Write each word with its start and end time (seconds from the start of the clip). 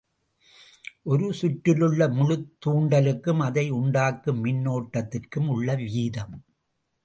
ஒரு 1.03 1.33
சுற்றிலுள்ள 1.33 2.07
முழுத் 2.07 2.49
தூண்டலுக்கும் 2.65 3.39
அதை 3.39 3.69
உண்டாக்கும் 3.71 4.43
மின்னோட்டத்திற்கும் 4.45 5.47
உள்ள 5.47 5.75
வீதம். 5.75 6.35